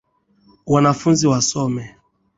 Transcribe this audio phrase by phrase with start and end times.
[0.71, 1.83] Wanafunzi wasome.